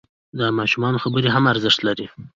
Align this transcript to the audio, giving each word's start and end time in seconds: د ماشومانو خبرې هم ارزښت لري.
د 0.37 0.39
ماشومانو 0.57 1.01
خبرې 1.03 1.29
هم 1.35 1.43
ارزښت 1.53 1.79
لري. 1.87 2.07